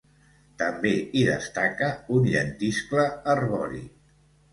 També 0.59 0.93
hi 1.19 1.25
destaca 1.27 1.89
un 2.15 2.25
llentiscle 2.31 3.05
arbori. 3.35 3.83